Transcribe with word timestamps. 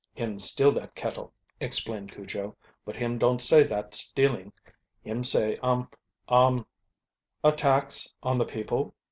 "Him 0.15 0.39
steal 0.39 0.71
dat 0.71 0.95
cattle," 0.95 1.31
explained 1.59 2.11
Cujo, 2.13 2.57
"but 2.85 2.95
him 2.95 3.19
don't 3.19 3.39
say 3.39 3.67
dat 3.67 3.93
stealin', 3.93 4.51
him 5.03 5.23
say 5.23 5.57
um 5.57 5.89
um" 6.27 6.65
"A 7.43 7.51
tax 7.51 8.11
on 8.23 8.39
the 8.39 8.45
people?" 8.45 8.95